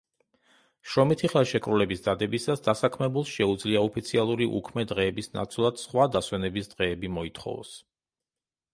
[0.93, 7.81] შრომითი ხელშეკრულების დადებისას დასაქმებულს შეუძლია ოფიციალური უქმე დღეების ნაცვლად სხვა დასვენების დღეები მოითხოვოს.